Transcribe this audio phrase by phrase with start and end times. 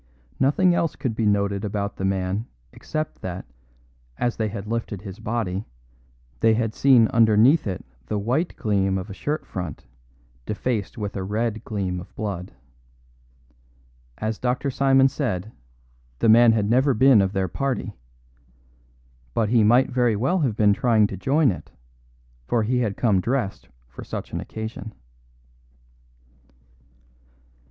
[0.39, 3.45] Nothing else could be noted about the man except that,
[4.17, 5.63] as they had lifted his body,
[6.39, 9.85] they had seen underneath it the white gleam of a shirt front
[10.47, 12.51] defaced with a red gleam of blood.
[14.17, 14.71] As Dr.
[14.71, 15.51] Simon said,
[16.17, 17.93] the man had never been of their party.
[19.35, 21.69] But he might very well have been trying to join it,
[22.47, 24.93] for he had come dressed for such an occasion.